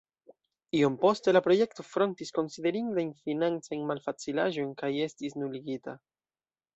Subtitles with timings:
[0.77, 5.95] Iom poste la projekto frontis konsiderindajn financajn malfacilaĵojn kaj estis nuligita.